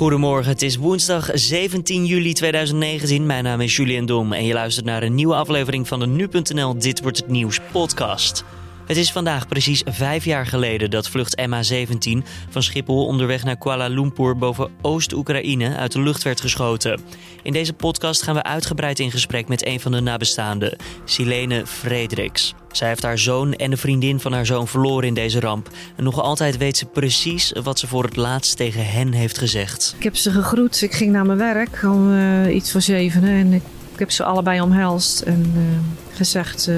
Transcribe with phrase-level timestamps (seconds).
[0.00, 3.26] Goedemorgen, het is woensdag 17 juli 2019.
[3.26, 6.78] Mijn naam is Julian Dom en je luistert naar een nieuwe aflevering van de Nu.nl
[6.78, 8.44] Dit Wordt Het Nieuws podcast.
[8.90, 13.86] Het is vandaag precies vijf jaar geleden dat vlucht MH17 van Schiphol onderweg naar Kuala
[13.86, 17.00] Lumpur boven Oost-Oekraïne uit de lucht werd geschoten.
[17.42, 22.54] In deze podcast gaan we uitgebreid in gesprek met een van de nabestaanden, Silene Frederiks.
[22.72, 25.68] Zij heeft haar zoon en de vriendin van haar zoon verloren in deze ramp.
[25.96, 29.94] En nog altijd weet ze precies wat ze voor het laatst tegen hen heeft gezegd.
[29.98, 30.82] Ik heb ze gegroet.
[30.82, 33.30] Ik ging naar mijn werk om uh, iets voor zevenen.
[33.30, 33.62] En ik,
[33.92, 36.68] ik, heb ze allebei omhelst en uh, gezegd...
[36.68, 36.76] Uh,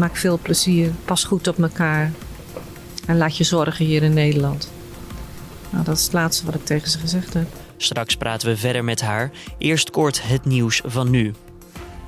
[0.00, 2.12] maak veel plezier, pas goed op elkaar.
[3.06, 4.70] En laat je zorgen hier in Nederland.
[5.70, 7.46] Nou, dat is het laatste wat ik tegen ze gezegd heb.
[7.76, 9.30] Straks praten we verder met haar.
[9.58, 11.32] Eerst kort het nieuws van nu.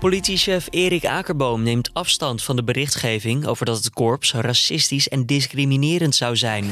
[0.00, 6.14] Politiechef Erik Akerboom neemt afstand van de berichtgeving over dat het korps racistisch en discriminerend
[6.14, 6.64] zou zijn.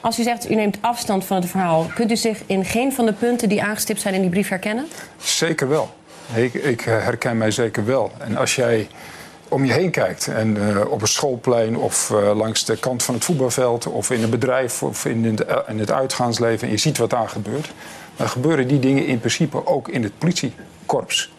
[0.00, 3.06] Als u zegt u neemt afstand van het verhaal, kunt u zich in geen van
[3.06, 4.86] de punten die aangestipt zijn in die brief herkennen?
[5.22, 5.94] Zeker wel.
[6.34, 8.12] Ik, ik herken mij zeker wel.
[8.18, 8.88] En als jij
[9.52, 13.14] om je heen kijkt en uh, op een schoolplein of uh, langs de kant van
[13.14, 16.98] het voetbalveld of in een bedrijf of in het, in het uitgaansleven en je ziet
[16.98, 17.72] wat daar gebeurt,
[18.16, 21.32] dan gebeuren die dingen in principe ook in het politiekorps.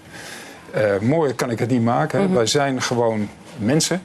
[0.76, 2.20] Uh, mooier kan ik het niet maken.
[2.20, 2.36] Mm -hmm.
[2.36, 4.02] Wij zijn gewoon mensen.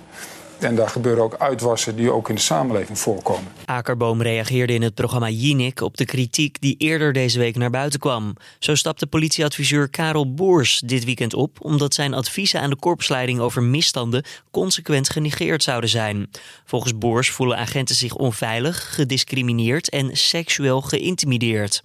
[0.58, 3.52] En daar gebeuren ook uitwassen die ook in de samenleving voorkomen.
[3.64, 8.00] Akerboom reageerde in het programma Jinek op de kritiek die eerder deze week naar buiten
[8.00, 8.36] kwam.
[8.58, 13.62] Zo stapte politieadviseur Karel Boers dit weekend op omdat zijn adviezen aan de korpsleiding over
[13.62, 16.30] misstanden consequent genegeerd zouden zijn.
[16.64, 21.82] Volgens Boers voelen agenten zich onveilig, gediscrimineerd en seksueel geïntimideerd.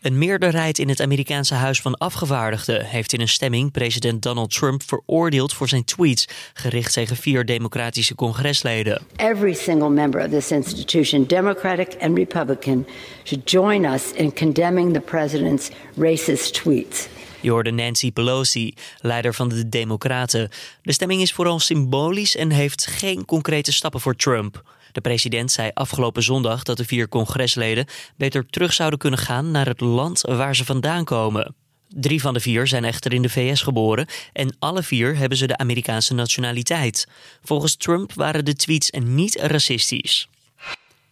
[0.00, 4.82] Een meerderheid in het Amerikaanse Huis van Afgevaardigden heeft in een stemming president Donald Trump
[4.82, 9.02] veroordeeld voor zijn tweets gericht tegen vier democratische congresleden.
[9.16, 12.86] Every single member of this institution, Democratic and Republican,
[13.24, 17.08] should join us in condemning the president's racist tweets.
[17.40, 20.48] Je hoorde Nancy Pelosi, leider van de Democraten.
[20.82, 24.62] De stemming is vooral symbolisch en heeft geen concrete stappen voor Trump.
[24.92, 27.86] De president zei afgelopen zondag dat de vier congresleden
[28.16, 31.54] beter terug zouden kunnen gaan naar het land waar ze vandaan komen.
[31.88, 35.46] Drie van de vier zijn echter in de VS geboren en alle vier hebben ze
[35.46, 37.08] de Amerikaanse nationaliteit.
[37.42, 40.29] Volgens Trump waren de tweets niet racistisch.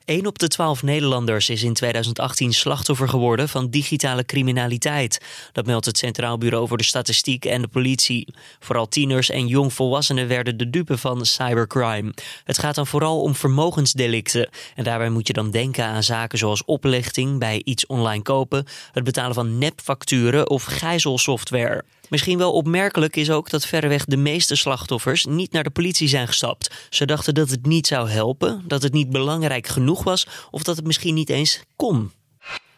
[0.09, 5.21] 1 op de 12 Nederlanders is in 2018 slachtoffer geworden van digitale criminaliteit.
[5.53, 8.35] Dat meldt het Centraal Bureau voor de Statistiek en de politie.
[8.59, 12.15] Vooral tieners en jongvolwassenen werden de dupe van cybercrime.
[12.45, 14.49] Het gaat dan vooral om vermogensdelicten.
[14.75, 19.05] En daarbij moet je dan denken aan zaken zoals oplichting bij iets online kopen, het
[19.05, 21.85] betalen van nepfacturen of gijzelsoftware.
[22.09, 26.27] Misschien wel opmerkelijk is ook dat verreweg de meeste slachtoffers niet naar de politie zijn
[26.27, 26.87] gestapt.
[26.91, 30.77] Ze dachten dat het niet zou helpen, dat het niet belangrijk genoeg was of dat
[30.77, 32.13] het misschien niet eens kon.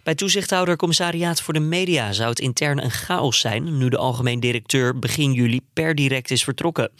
[0.02, 4.41] Bij toezichthouder Commissariaat voor de Media zou het intern een chaos zijn nu de algemeen
[4.41, 6.91] directeur begin juli per direct is vertrokken.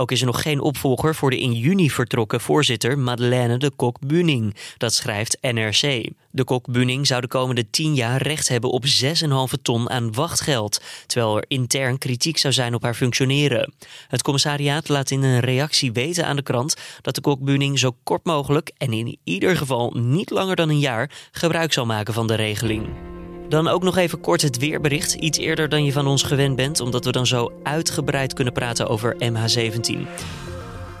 [0.00, 4.54] Ook is er nog geen opvolger voor de in juni vertrokken voorzitter Madeleine de Kok-Buning.
[4.76, 6.10] Dat schrijft NRC.
[6.30, 11.36] De Kok-Buning zou de komende 10 jaar recht hebben op 6,5 ton aan wachtgeld, terwijl
[11.36, 13.72] er intern kritiek zou zijn op haar functioneren.
[14.08, 18.24] Het commissariaat laat in een reactie weten aan de krant dat de Kok-Buning zo kort
[18.24, 22.34] mogelijk en in ieder geval niet langer dan een jaar gebruik zal maken van de
[22.34, 23.09] regeling.
[23.50, 25.14] Dan ook nog even kort het weerbericht.
[25.14, 28.88] Iets eerder dan je van ons gewend bent, omdat we dan zo uitgebreid kunnen praten
[28.88, 29.98] over MH17.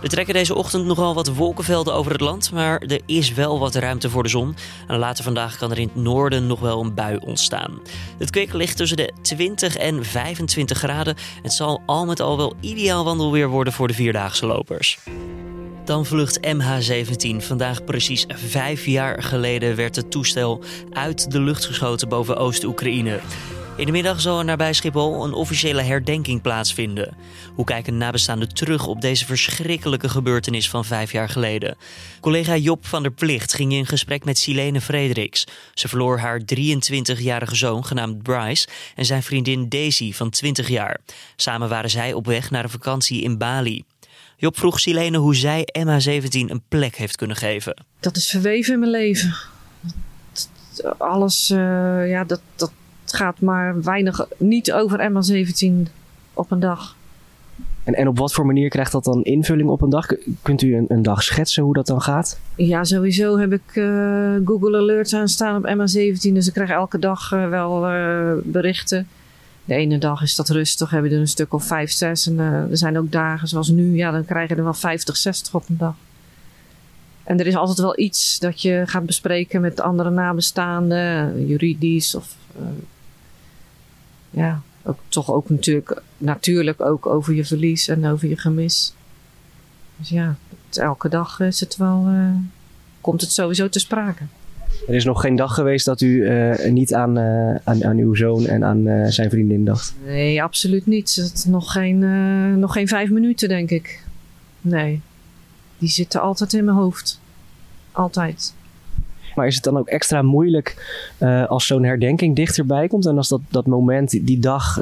[0.02, 3.74] Er trekken deze ochtend nogal wat wolkenvelden over het land, maar er is wel wat
[3.74, 4.56] ruimte voor de zon.
[4.86, 7.80] En later vandaag kan er in het noorden nog wel een bui ontstaan.
[8.18, 11.16] Het kwik ligt tussen de 20 en 25 graden.
[11.42, 14.98] Het zal al met al wel ideaal wandelweer worden voor de vierdaagse lopers.
[15.84, 17.36] Dan vlucht MH17.
[17.36, 23.20] Vandaag precies vijf jaar geleden werd het toestel uit de lucht geschoten boven Oost-Oekraïne.
[23.80, 27.16] In de middag zal er nabij Schiphol een officiële herdenking plaatsvinden.
[27.54, 31.76] Hoe kijken nabestaanden terug op deze verschrikkelijke gebeurtenis van vijf jaar geleden?
[32.20, 35.46] Collega Job van der Plicht ging in gesprek met Silene Frederiks.
[35.74, 41.00] Ze verloor haar 23-jarige zoon genaamd Bryce en zijn vriendin Daisy van 20 jaar.
[41.36, 43.84] Samen waren zij op weg naar een vakantie in Bali.
[44.40, 47.84] Job vroeg Silene hoe zij MH17 een plek heeft kunnen geven.
[48.00, 49.34] Dat is verweven in mijn leven.
[50.98, 52.72] Alles, uh, ja, dat, dat
[53.04, 55.92] gaat maar weinig, niet over MH17
[56.34, 56.96] op een dag.
[57.84, 60.06] En, en op wat voor manier krijgt dat dan invulling op een dag?
[60.42, 62.40] Kunt u een, een dag schetsen hoe dat dan gaat?
[62.56, 66.32] Ja, sowieso heb ik uh, Google Alerts aanstaan op MH17.
[66.32, 69.08] Dus ik krijg elke dag uh, wel uh, berichten.
[69.64, 72.26] De ene dag is dat rustig, hebben we er een stuk of vijf, zes.
[72.26, 75.54] En er zijn ook dagen zoals nu, ja, dan krijg je er wel 50, 60
[75.54, 75.94] op een dag.
[77.30, 82.34] En er is altijd wel iets dat je gaat bespreken met andere nabestaanden, juridisch of
[82.60, 82.66] uh,
[84.30, 88.94] ja, ook, toch ook natuurlijk, natuurlijk ook over je verlies en over je gemis.
[89.96, 90.36] Dus ja,
[90.70, 92.34] elke dag is het wel, uh,
[93.00, 94.24] komt het sowieso te sprake.
[94.88, 98.14] Er is nog geen dag geweest dat u uh, niet aan, uh, aan, aan, uw
[98.14, 99.94] zoon en aan uh, zijn vriendin dacht?
[100.04, 101.14] Nee, absoluut niet.
[101.14, 101.98] Het, nog, geen,
[102.58, 104.04] nog geen vijf minuten, denk ik.
[104.60, 105.00] Nee.
[105.78, 107.20] Die zitten altijd in mijn hoofd.
[107.92, 108.54] Altijd.
[109.34, 110.98] Maar is het dan ook extra moeilijk
[111.48, 114.80] als zo'n herdenking dichterbij komt en als dat, dat moment, die dag,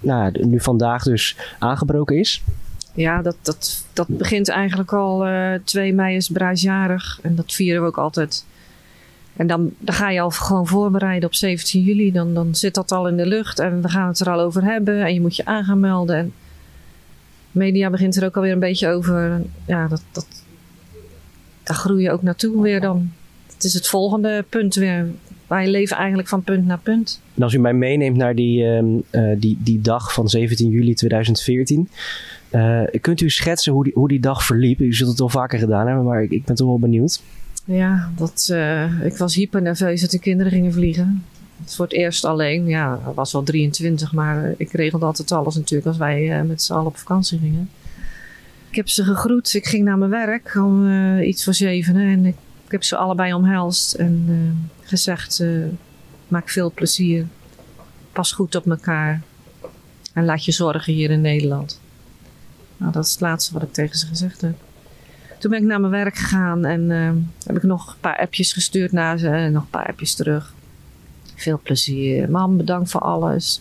[0.00, 2.42] nou, nu vandaag dus aangebroken is?
[2.94, 5.26] Ja, dat, dat, dat begint eigenlijk al
[5.64, 8.44] 2 mei is bruisjarig en dat vieren we ook altijd.
[9.40, 12.12] En dan, dan ga je al gewoon voorbereiden op 17 juli.
[12.12, 14.64] Dan, dan zit dat al in de lucht en we gaan het er al over
[14.64, 15.04] hebben.
[15.04, 16.16] En je moet je aan melden.
[16.16, 16.32] En
[17.50, 19.42] media begint er ook alweer een beetje over.
[19.66, 20.26] Ja, dat, dat,
[21.62, 23.12] daar groei je ook naartoe weer dan.
[23.54, 25.06] Het is het volgende punt weer.
[25.46, 27.20] Wij leven eigenlijk van punt naar punt.
[27.34, 29.00] En als u mij meeneemt naar die, uh,
[29.36, 31.88] die, die dag van 17 juli 2014.
[32.50, 34.80] Uh, kunt u schetsen hoe die, hoe die dag verliep?
[34.80, 37.20] U zult het al vaker gedaan hebben, maar ik, ik ben toch wel benieuwd.
[37.70, 41.24] Ja, dat, uh, ik was hyper nerveus dat de kinderen gingen vliegen.
[41.64, 42.66] Voor het eerst alleen.
[42.66, 46.62] Ja, dat was wel 23, maar ik regelde altijd alles natuurlijk als wij uh, met
[46.62, 47.70] z'n allen op vakantie gingen.
[48.70, 49.54] Ik heb ze gegroet.
[49.54, 52.08] Ik ging naar mijn werk om uh, iets voor zevenen.
[52.08, 55.44] En ik, ik, heb ze allebei omhelst en gezegd:
[56.28, 57.26] maak veel plezier.
[58.12, 59.22] Pas goed op elkaar.
[60.12, 61.80] En laat je zorgen hier in Nederland.
[62.76, 64.54] Nou, dat is het laatste wat ik tegen ze gezegd heb.
[65.40, 67.10] Toen ben ik naar mijn werk gegaan en uh,
[67.46, 70.54] heb ik nog een paar appjes gestuurd naar ze en nog een paar appjes terug.
[71.34, 72.30] Veel plezier.
[72.30, 73.60] Mam, bedankt voor alles.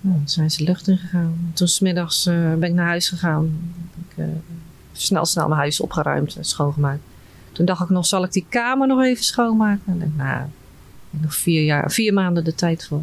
[0.00, 1.50] Nou, toen zijn ze lucht ingegaan.
[1.54, 3.72] Toen smiddags uh, ben ik naar huis gegaan.
[4.08, 4.26] Ik uh,
[4.92, 7.02] snel, snel mijn huis opgeruimd en schoongemaakt.
[7.52, 10.00] Toen dacht ik nog, zal ik die kamer nog even schoonmaken?
[10.00, 10.46] En nou,
[11.10, 13.02] nog vier, jaar, vier maanden de tijd voor.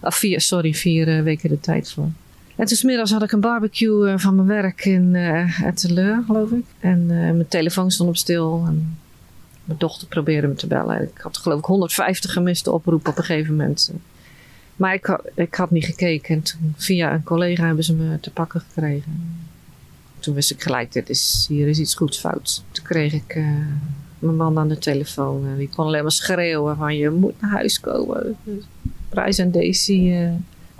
[0.00, 2.08] Of vier, sorry, vier weken de tijd voor.
[2.60, 6.64] En toen had ik een barbecue uh, van mijn werk in uh, Etteleur, geloof ik.
[6.80, 8.64] En uh, mijn telefoon stond op stil.
[8.66, 8.98] En
[9.64, 11.02] mijn dochter probeerde me te bellen.
[11.02, 13.92] Ik had geloof ik 150 gemiste oproepen op een gegeven moment.
[14.76, 16.34] Maar ik, ik had niet gekeken.
[16.34, 19.38] En via een collega hebben ze me te pakken gekregen.
[20.18, 22.64] Toen wist ik gelijk, dit is, hier is iets goeds fout.
[22.70, 23.34] Toen kreeg ik
[24.18, 25.56] mijn man aan de telefoon.
[25.56, 28.36] Die kon alleen maar schreeuwen van je moet naar huis komen.
[29.08, 30.28] Prijs en Daisy...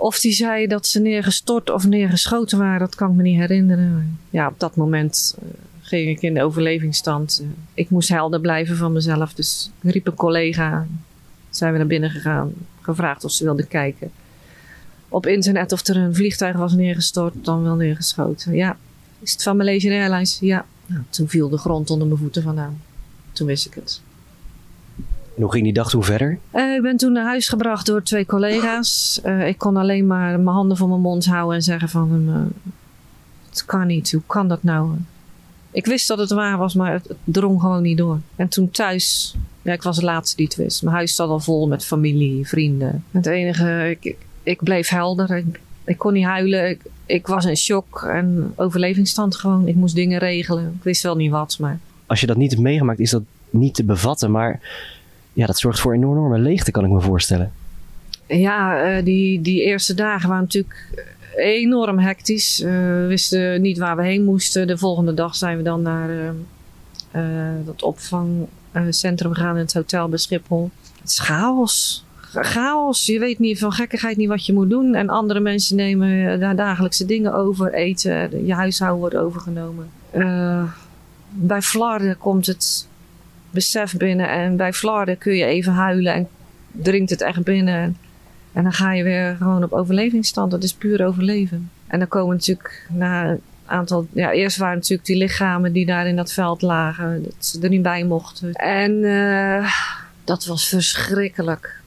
[0.01, 4.19] Of die zei dat ze neergestort of neergeschoten waren, dat kan ik me niet herinneren.
[4.29, 5.49] Ja, op dat moment uh,
[5.81, 7.43] ging ik in de overlevingsstand.
[7.73, 10.87] Ik moest helder blijven van mezelf, dus ik riep een collega.
[11.49, 14.11] Zijn we naar binnen gegaan, gevraagd of ze wilde kijken.
[15.09, 18.55] Op internet of er een vliegtuig was neergestort, dan wel neergeschoten.
[18.55, 18.77] Ja,
[19.19, 20.37] is het van Malaysian Airlines?
[20.39, 20.65] Ja.
[20.85, 22.81] Nou, toen viel de grond onder mijn voeten vandaan.
[23.31, 24.01] Toen wist ik het.
[25.35, 26.39] En hoe ging die dag toen verder?
[26.53, 29.21] Uh, ik ben toen naar huis gebracht door twee collega's.
[29.25, 32.25] Uh, ik kon alleen maar mijn handen voor mijn mond houden en zeggen van...
[32.27, 32.71] Uh,
[33.49, 34.89] het kan niet, hoe kan dat nou?
[35.71, 38.19] Ik wist dat het waar was, maar het, het drong gewoon niet door.
[38.35, 39.35] En toen thuis...
[39.61, 40.83] Ja, ik was de laatste die het wist.
[40.83, 43.03] Mijn huis zat al vol met familie, vrienden.
[43.11, 43.97] Het enige...
[43.99, 45.35] Ik, ik, bleef helder.
[45.35, 46.69] Ik, ik, kon niet huilen.
[46.69, 49.67] Ik, ik was in shock en overlevingsstand gewoon.
[49.67, 50.73] Ik moest dingen regelen.
[50.77, 51.79] Ik wist wel niet wat, maar...
[52.05, 54.31] Als je dat niet hebt meegemaakt, is dat niet te bevatten.
[54.31, 54.59] Maar
[55.33, 57.51] ja, dat zorgt voor enorme leegte, kan ik me voorstellen.
[58.27, 62.61] Ja, uh, die, die eerste dagen waren natuurlijk enorm hectisch.
[62.61, 64.67] Uh, we wisten niet waar we heen moesten.
[64.67, 66.09] De volgende dag zijn we dan naar
[67.15, 67.21] uh,
[67.65, 70.69] dat opvangcentrum gegaan in het hotel bij Schiphol.
[71.01, 72.05] Het is chaos.
[72.33, 73.05] Chaos.
[73.05, 74.95] Je weet niet van gekkigheid niet wat je moet doen.
[74.95, 77.73] En andere mensen nemen daar dagelijkse dingen over.
[77.73, 79.89] Eten, je huishouden wordt overgenomen.
[81.29, 82.87] bij Vlaarden komt het
[83.51, 84.29] besef binnen.
[84.29, 86.27] En bij Vlaarden kun je even huilen en
[86.71, 87.97] dringt het echt binnen.
[88.53, 90.51] En dan ga je weer gewoon op overlevingsstand.
[90.51, 91.69] Dat is puur overleven.
[91.87, 94.07] En dan komen natuurlijk na een aantal...
[94.13, 97.23] Ja, eerst waren natuurlijk die lichamen die daar in dat veld lagen.
[97.23, 98.53] Dat ze er niet bij mochten.
[98.53, 99.73] En uh,
[100.23, 101.79] dat was verschrikkelijk.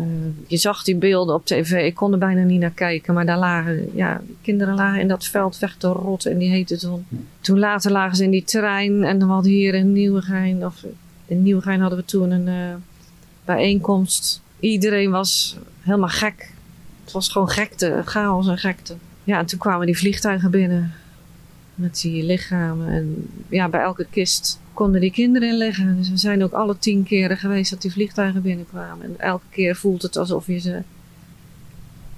[0.00, 0.06] Uh,
[0.46, 1.86] je zag die beelden op tv.
[1.86, 3.14] Ik kon er bijna niet naar kijken.
[3.14, 3.90] Maar daar lagen...
[3.94, 7.06] Ja, kinderen lagen in dat veld weg te rotten in die hete zon.
[7.40, 9.04] Toen later lagen ze in die trein.
[9.04, 10.64] En dan hadden hier in Nieuwegein...
[10.66, 10.84] Of
[11.28, 12.74] in Nieuwegein hadden we toen een uh,
[13.44, 14.42] bijeenkomst.
[14.60, 16.52] Iedereen was helemaal gek.
[17.04, 18.96] Het was gewoon gekte, chaos en gekte.
[19.24, 20.92] Ja, en toen kwamen die vliegtuigen binnen
[21.74, 22.88] met die lichamen.
[22.88, 25.96] En ja, bij elke kist konden die kinderen in liggen.
[25.96, 29.04] Dus we zijn ook alle tien keren geweest dat die vliegtuigen binnenkwamen.
[29.04, 30.82] En elke keer voelt het alsof je ze,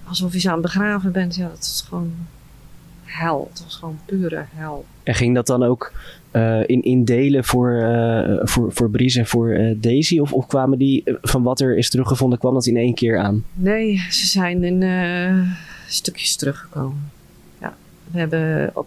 [0.05, 1.35] alsof je ze aan het begraven bent.
[1.35, 2.13] Ja, dat is gewoon
[3.05, 3.49] hel.
[3.53, 4.87] Het was gewoon pure hel.
[5.03, 5.93] En ging dat dan ook
[6.33, 10.19] uh, in, in delen voor, uh, voor, voor en voor uh, Daisy?
[10.19, 13.45] Of, of kwamen die, van wat er is teruggevonden, kwam dat in één keer aan?
[13.53, 14.85] Nee, ze zijn in
[15.87, 17.11] stukjes teruggekomen.
[17.61, 17.75] Ja,
[18.11, 18.87] we hebben op,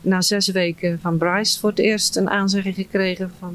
[0.00, 3.54] na zes weken van Bryce voor het eerst een aanzegging gekregen van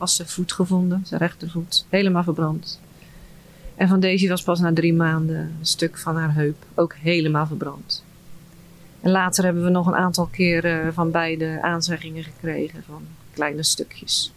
[0.00, 2.80] was zijn voet gevonden, zijn rechtervoet, helemaal verbrand.
[3.74, 7.46] En van Daisy was pas na drie maanden een stuk van haar heup ook helemaal
[7.46, 8.04] verbrand.
[9.00, 13.02] En later hebben we nog een aantal keren van beide aanzeggingen gekregen van
[13.32, 14.32] kleine stukjes.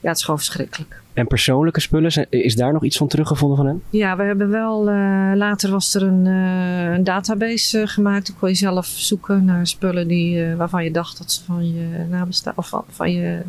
[0.00, 1.00] Ja, het is gewoon verschrikkelijk.
[1.12, 3.82] En persoonlijke spullen, is daar nog iets van teruggevonden van hen?
[3.90, 8.26] Ja, we hebben wel, uh, later was er een, uh, een database uh, gemaakt.
[8.26, 12.06] Dan kon je zelf zoeken naar spullen die, waarvan je dacht dat ze van je
[12.10, 13.42] nabestaan of van, van je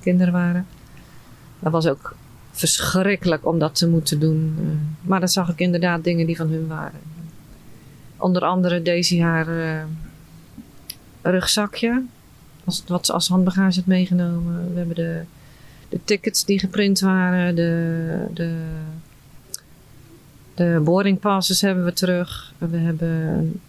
[0.00, 0.66] kinderen waren.
[1.58, 2.14] Dat was ook
[2.52, 4.56] verschrikkelijk om dat te moeten doen.
[5.02, 7.00] maar dan zag ik inderdaad dingen die van hun waren.
[8.16, 9.82] Onder andere deze haar uh,
[11.22, 12.02] rugzakje.
[12.64, 14.72] Als, wat ze als handbagage had meegenomen.
[14.72, 15.22] We hebben de,
[15.88, 17.54] de tickets die geprint waren.
[17.54, 18.56] De, de,
[20.54, 22.52] de boarding passes hebben we terug.
[22.58, 23.08] We hebben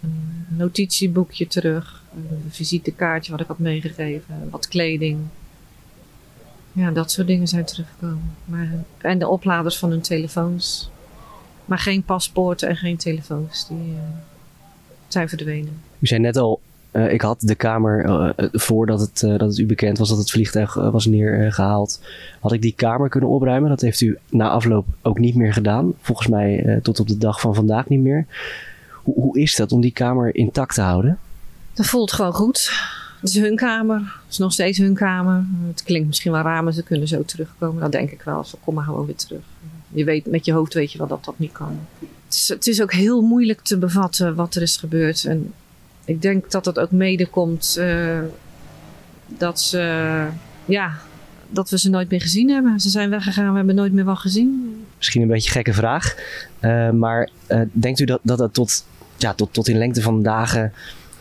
[0.00, 2.02] een, notitieboekje terug.
[2.14, 4.48] Een visitekaartje wat ik had meegegeven.
[4.50, 5.18] Wat kleding.
[6.72, 8.34] Ja, dat soort dingen zijn teruggekomen.
[8.44, 10.90] Maar, en de opladers van hun telefoons.
[11.64, 13.68] Maar geen paspoorten en geen telefoons.
[13.68, 14.00] Die, uh,
[15.16, 15.80] zijn verdwenen.
[15.98, 16.60] U zei net al,
[16.92, 20.18] uh, ik had de kamer uh, voordat het, uh, dat het u bekend was dat
[20.18, 22.00] het vliegtuig was neergehaald.
[22.40, 23.68] had ik die kamer kunnen opruimen.
[23.68, 25.92] Dat heeft u na afloop ook niet meer gedaan.
[26.00, 28.26] Volgens mij tot op de dag van vandaag niet meer.
[29.02, 31.18] Hoe, hoe is dat om die kamer intact te houden?
[31.74, 32.70] Dat voelt gewoon goed.
[33.20, 33.96] Het is hun kamer.
[33.96, 35.44] Het is nog steeds hun kamer.
[35.68, 37.80] Het klinkt misschien wel raar, maar ze kunnen zo terugkomen.
[37.80, 38.44] Dat denk ik wel.
[38.44, 39.42] Ze kom maar gewoon weer terug.
[39.88, 41.78] Je weet, met je hoofd weet je wel dat dat niet kan
[42.46, 45.24] het is ook heel moeilijk te bevatten wat er is gebeurd.
[45.24, 45.52] En
[46.04, 48.18] ik denk dat het ook mede komt uh,
[49.26, 50.26] dat ze,
[50.64, 50.98] ja,
[51.50, 52.80] dat we ze nooit meer gezien hebben.
[52.80, 54.76] Ze zijn weggegaan, we hebben nooit meer wat gezien.
[54.96, 56.14] Misschien een beetje gekke vraag.
[56.60, 58.84] Uh, maar uh, denkt u dat dat, dat tot,
[59.16, 60.72] ja, tot, tot in lengte van dagen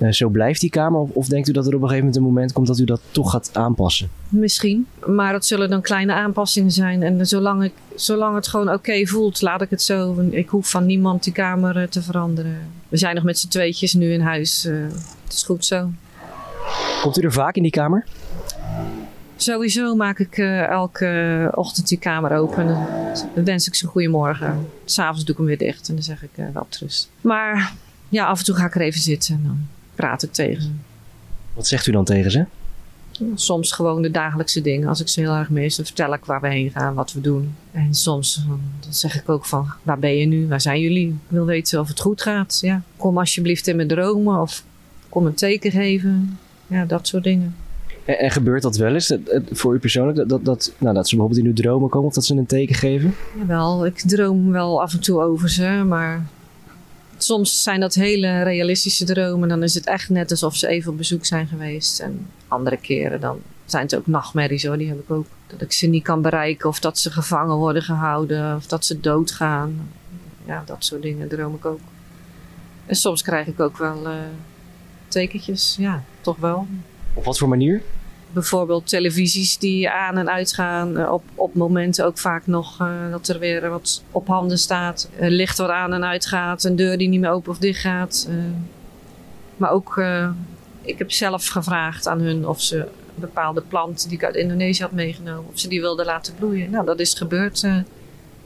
[0.09, 0.99] zo blijft die kamer?
[0.99, 2.83] Of, of, denkt u dat er op een gegeven moment een moment komt dat u
[2.83, 4.09] dat toch gaat aanpassen?
[4.29, 7.03] Misschien, maar dat zullen dan kleine aanpassingen zijn.
[7.03, 10.21] En zolang, ik, zolang het gewoon oké okay voelt, laat ik het zo.
[10.29, 12.57] Ik hoef van niemand die kamer uh, te veranderen.
[12.89, 14.65] We zijn nog met z'n tweetjes nu in huis.
[14.65, 14.83] Uh,
[15.23, 15.89] het is goed zo.
[17.01, 18.05] Komt u er vaak in die kamer?
[19.35, 20.37] Sowieso maak ik
[20.69, 22.67] elke ochtend die kamer open.
[23.35, 24.67] Dan wens ik ze goedemorgen.
[24.85, 27.09] S'avonds doe ik hem weer dicht en dan zeg ik wel trust.
[27.21, 27.73] Maar
[28.09, 30.69] ja, af en toe ga ik er even zitten en dan praat ik tegen ze.
[31.53, 32.45] Wat zegt u dan tegen ze?
[33.35, 34.87] Soms gewoon de dagelijkse dingen.
[34.87, 37.21] Als ik ze heel erg mis, dan vertel ik waar we heen gaan, wat we
[37.21, 37.55] doen.
[37.71, 40.47] En soms dan zeg ik ook van, waar ben je nu?
[40.47, 41.07] Waar zijn jullie?
[41.07, 42.59] Ik wil weten of het goed gaat.
[42.61, 44.63] Ja, kom alsjeblieft in mijn dromen of
[45.09, 46.39] kom een teken geven.
[46.67, 47.55] Ja, dat soort dingen.
[48.05, 49.17] En, en gebeurt dat wel eens
[49.51, 50.17] voor u persoonlijk?
[50.17, 52.45] Dat, dat, dat, nou, dat ze bijvoorbeeld in uw dromen komen of dat ze een
[52.45, 53.15] teken geven?
[53.37, 56.25] Jawel, ik droom wel af en toe over ze, maar
[57.25, 59.49] soms zijn dat hele realistische dromen.
[59.49, 61.99] Dan is het echt net alsof ze even op bezoek zijn geweest.
[61.99, 64.77] En andere keren dan zijn het ook nachtmerries hoor.
[64.77, 65.25] Die heb ik ook.
[65.47, 66.69] Dat ik ze niet kan bereiken.
[66.69, 68.55] Of dat ze gevangen worden gehouden.
[68.55, 69.89] Of dat ze doodgaan.
[70.45, 71.79] Ja, dat soort dingen droom ik ook.
[72.85, 74.13] En soms krijg ik ook wel uh,
[75.07, 75.75] tekentjes.
[75.79, 76.67] Ja, toch wel.
[77.13, 77.81] Op wat voor manier?
[78.33, 80.97] Bijvoorbeeld televisies die aan en uitgaan.
[80.97, 85.09] Uh, op, op momenten ook vaak nog uh, dat er weer wat op handen staat.
[85.19, 86.63] Uh, licht wat aan en uitgaat.
[86.63, 88.29] Een deur die niet meer open of dicht gaat.
[89.57, 90.03] maar ook,
[90.81, 94.81] ik heb zelf gevraagd aan hun of ze een bepaalde plant die ik uit Indonesië
[94.81, 95.51] had meegenomen.
[95.53, 96.69] Of ze die wilden laten bloeien.
[96.69, 97.67] Nou, dat is gebeurd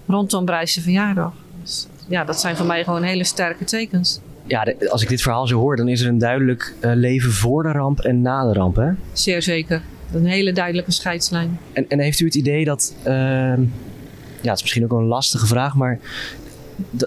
[0.08, 1.34] rondom Brijse verjaardag.
[1.62, 4.20] Dus, ja, dat zijn voor mij gewoon hele sterke tekens
[4.50, 7.32] ja, de, als ik dit verhaal zo hoor, dan is er een duidelijk uh, leven
[7.32, 8.92] voor de ramp en na de ramp, hè?
[9.14, 9.82] Zeer zeker.
[10.14, 11.60] Een hele duidelijke scheidslijn.
[11.74, 13.58] En, en heeft u het idee dat, uh, ja,
[14.42, 16.00] het is misschien ook een lastige vraag, maar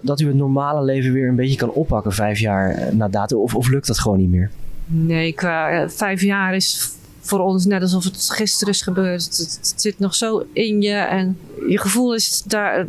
[0.02, 3.54] dat u het normale leven weer een beetje kan oppakken vijf jaar na datum, of,
[3.54, 4.50] of lukt dat gewoon niet meer?
[4.86, 9.24] Nee, qua vijf jaar is voor ons net alsof het gisteren is gebeurd.
[9.24, 12.86] Het, het, het zit nog zo in je en je gevoel is daar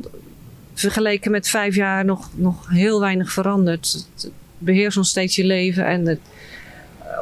[0.74, 4.08] vergeleken met vijf jaar nog, nog heel weinig veranderd.
[4.16, 4.32] Het
[4.64, 5.86] beheerst nog steeds je leven.
[5.86, 6.20] En het,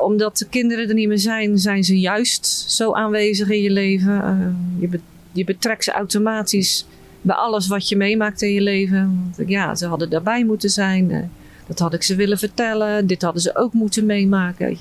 [0.01, 4.13] omdat de kinderen er niet meer zijn, zijn ze juist zo aanwezig in je leven.
[4.13, 4.99] Uh, je,
[5.31, 6.85] je betrekt ze automatisch
[7.21, 9.31] bij alles wat je meemaakt in je leven.
[9.35, 11.31] Want, ja, ze hadden daarbij moeten zijn.
[11.67, 13.07] Dat had ik ze willen vertellen.
[13.07, 14.77] Dit hadden ze ook moeten meemaken.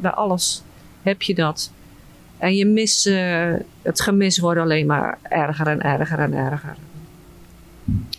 [0.00, 0.62] Bij alles
[1.02, 1.72] heb je dat.
[2.38, 6.76] En je mis, uh, het gemis wordt alleen maar erger en erger en erger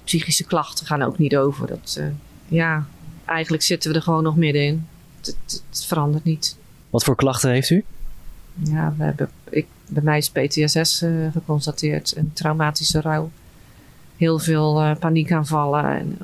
[0.04, 1.68] psychische klachten gaan ook niet over.
[1.68, 2.02] Dat,
[2.48, 2.86] ja,
[3.26, 4.88] eigenlijk zitten we er gewoon nog middenin.
[5.20, 6.58] het, het verandert niet.
[6.90, 7.84] Wat voor klachten heeft u?
[8.54, 12.16] Ja, we hebben, ik, bij mij is PTSS uh, geconstateerd.
[12.16, 13.32] Een traumatische rouw.
[14.18, 15.86] Heel veel uh, paniekaanvallen.
[15.86, 16.18] En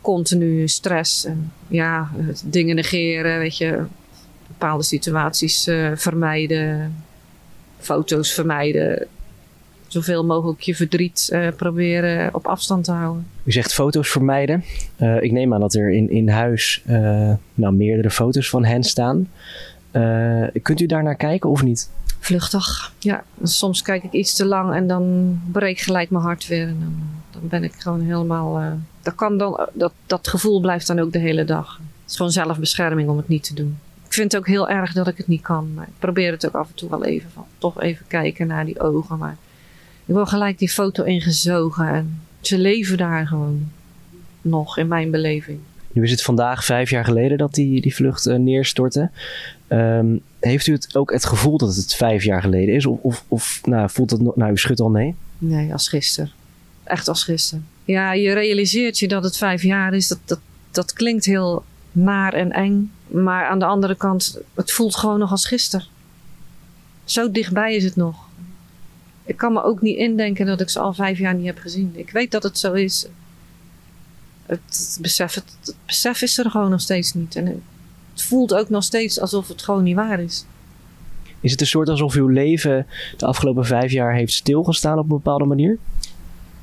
[0.00, 1.24] continu stress.
[1.24, 2.10] En ja,
[2.44, 3.84] dingen negeren, weet je.
[4.46, 6.94] Bepaalde situaties uh, vermijden.
[7.78, 9.06] Foto's vermijden.
[9.92, 13.26] Zoveel mogelijk je verdriet proberen op afstand te houden.
[13.42, 14.64] U zegt foto's vermijden.
[15.20, 16.82] ik neem aan dat er in, in huis
[17.54, 19.28] nou, meerdere foto's van hen staan.
[20.62, 21.90] Kunt u daar naar kijken of niet?
[22.18, 22.92] Vluchtig.
[22.98, 26.68] Ja, soms kijk ik iets te lang en dan breekt gelijk mijn hart weer.
[26.68, 26.94] En dan,
[27.30, 28.78] dan ben ik gewoon helemaal.
[29.02, 31.80] Dat, kan dan, dat, dat gevoel blijft dan ook de hele dag.
[32.02, 33.78] Het is gewoon zelfbescherming om het niet te doen.
[34.06, 35.74] Ik vind het ook heel erg dat ik het niet kan.
[35.74, 37.46] Maar ik probeer het ook af en toe wel even van.
[37.58, 39.18] Toch even kijken naar die ogen.
[39.18, 39.36] Maar
[40.06, 41.88] ik wil gelijk die foto ingezogen.
[41.88, 43.70] En ze leven daar gewoon
[44.40, 45.58] nog in mijn beleving.
[45.92, 49.10] Nu is het vandaag vijf jaar geleden dat die, die vlucht uh, neerstortte.
[49.68, 52.86] Um, heeft u het ook het gevoel dat het vijf jaar geleden is?
[52.86, 55.14] Of, of, of nou, voelt het nou, u schudt al nee?
[55.38, 56.30] Nee, als gisteren.
[56.84, 57.66] Echt als gisteren.
[57.84, 60.08] Ja, je realiseert je dat het vijf jaar is.
[60.08, 60.40] Dat, dat,
[60.70, 62.92] dat klinkt heel naar en eng.
[63.06, 65.86] Maar aan de andere kant, het voelt gewoon nog als gisteren.
[67.04, 68.16] Zo dichtbij is het nog.
[69.32, 71.92] Ik kan me ook niet indenken dat ik ze al vijf jaar niet heb gezien.
[71.94, 73.06] Ik weet dat het zo is.
[74.46, 77.36] Het, het besef, het, het besef is er gewoon nog steeds niet.
[77.36, 77.46] En
[78.12, 80.44] het voelt ook nog steeds alsof het gewoon niet waar is.
[81.40, 82.86] Is het een soort alsof uw leven
[83.16, 85.78] de afgelopen vijf jaar heeft stilgestaan op een bepaalde manier?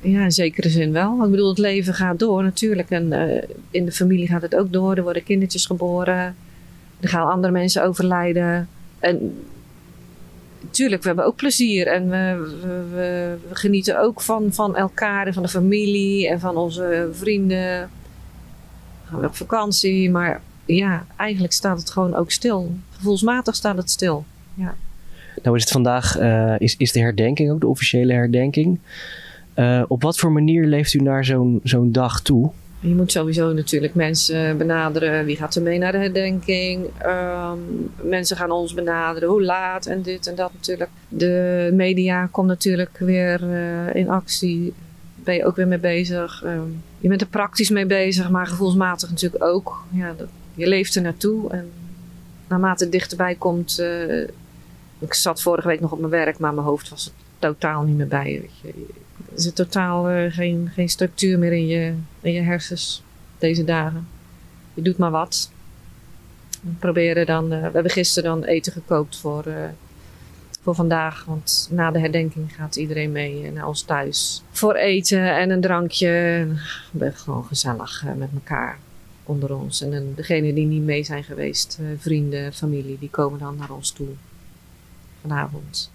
[0.00, 1.24] Ja, in zekere zin wel.
[1.24, 2.90] Ik bedoel, het leven gaat door natuurlijk.
[2.90, 4.96] En uh, in de familie gaat het ook door.
[4.96, 6.36] Er worden kindertjes geboren.
[7.00, 8.68] Er gaan andere mensen overlijden.
[8.98, 9.44] En
[10.62, 11.86] natuurlijk, we hebben ook plezier.
[11.86, 12.50] En we,
[12.92, 17.90] we, genieten ook van, van elkaar en van de familie en van onze vrienden.
[19.04, 20.10] Gaan we op vakantie.
[20.10, 22.72] Maar ja, eigenlijk staat het gewoon ook stil.
[22.90, 24.24] Gevoelsmatig staat het stil.
[24.54, 24.74] Ja.
[25.42, 28.78] Nou is het vandaag, uh, is, is de herdenking ook de officiële herdenking.
[29.56, 32.50] Uh, op wat voor manier leeft u naar zo'n zo'n dag toe?
[32.82, 35.24] Je moet sowieso natuurlijk mensen benaderen.
[35.24, 36.86] Wie gaat er mee naar de herdenking?
[37.06, 39.28] Um, mensen gaan ons benaderen.
[39.28, 40.90] Hoe laat en dit en dat natuurlijk.
[41.08, 44.72] De media komt natuurlijk weer uh, in actie.
[45.14, 46.42] Ben je ook weer mee bezig.
[46.44, 49.84] Um, je bent er praktisch mee bezig, maar gevoelsmatig natuurlijk ook.
[49.90, 50.14] Ja,
[50.54, 51.50] je leeft er naartoe.
[51.50, 51.70] En
[52.48, 53.78] naarmate het dichterbij komt.
[53.80, 54.28] Uh,
[55.00, 57.96] ik zat vorige week nog op mijn werk, maar mijn hoofd was er totaal niet
[57.96, 58.38] meer bij.
[58.40, 58.84] Weet je.
[59.34, 63.02] Er zit totaal uh, geen, geen structuur meer in je, in je hersens
[63.38, 64.08] deze dagen.
[64.74, 65.50] Je doet maar wat.
[66.60, 67.44] We proberen dan.
[67.44, 69.44] Uh, we hebben gisteren dan eten gekookt voor,
[70.62, 71.24] voor vandaag.
[71.24, 74.42] Want na de herdenking gaat iedereen mee naar ons thuis.
[74.50, 76.46] Voor eten en een drankje.
[76.90, 78.78] We zijn gewoon gezellig met elkaar
[79.24, 79.82] onder ons.
[79.82, 83.90] En, en degenen die niet mee zijn geweest, vrienden, familie, die komen dan naar ons
[83.90, 84.08] toe
[85.20, 85.90] vanavond.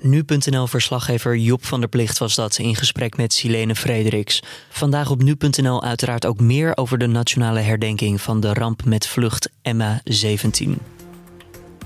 [0.00, 4.42] Nu.nl-verslaggever Job van der Plicht was dat in gesprek met Silene Frederiks.
[4.70, 9.50] Vandaag op Nu.nl uiteraard ook meer over de nationale herdenking van de ramp met vlucht
[9.62, 10.78] Emma 17.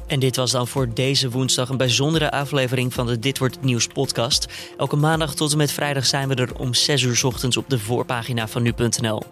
[0.09, 3.87] En dit was dan voor deze woensdag een bijzondere aflevering van de Dit Wordt Nieuws
[3.87, 4.47] podcast.
[4.77, 7.79] Elke maandag tot en met vrijdag zijn we er om 6 uur ochtends op de
[7.79, 9.23] voorpagina van nu.nl.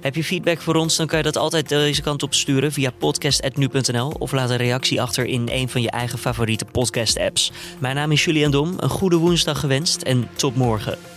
[0.00, 2.90] Heb je feedback voor ons, dan kan je dat altijd deze kant op sturen via
[2.90, 7.52] podcast.nu.nl of laat een reactie achter in een van je eigen favoriete podcast apps.
[7.78, 11.13] Mijn naam is Julian Dom, een goede woensdag gewenst en tot morgen.